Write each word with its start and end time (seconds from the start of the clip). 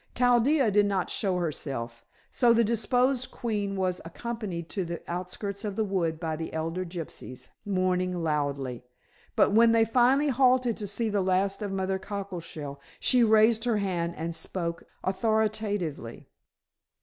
Chaldea 0.15 0.71
did 0.71 0.87
not 0.87 1.11
show 1.11 1.37
herself, 1.37 2.03
so 2.31 2.53
the 2.53 2.63
deposed 2.63 3.29
queen 3.29 3.75
was 3.75 4.01
accompanied 4.03 4.67
to 4.69 4.83
the 4.83 5.03
outskirts 5.07 5.63
of 5.63 5.75
the 5.75 5.83
wood 5.83 6.19
by 6.19 6.35
the 6.35 6.51
elder 6.53 6.83
gypsies, 6.83 7.49
mourning 7.65 8.23
loudly. 8.23 8.83
But 9.35 9.51
when 9.53 9.73
they 9.73 9.85
finally 9.85 10.29
halted 10.29 10.75
to 10.77 10.87
see 10.87 11.09
the 11.09 11.21
last 11.21 11.61
of 11.61 11.71
Mother 11.71 11.99
Cockleshell, 11.99 12.79
she 12.99 13.23
raised 13.23 13.65
her 13.65 13.77
hand 13.77 14.15
and 14.17 14.33
spoke 14.33 14.81
authoritatively. 15.03 16.25